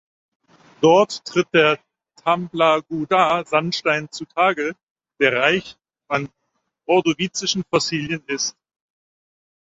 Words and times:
Dort 0.81 1.25
tritt 1.25 1.49
der 1.53 1.77
"Tamblagooda-Sandstein" 2.23 4.09
zu 4.09 4.25
Tage, 4.25 4.75
der 5.19 5.39
reich 5.39 5.77
an 6.07 6.27
ordovizischen 6.87 7.63
Fossilien 7.69 8.23
ist. 8.25 8.57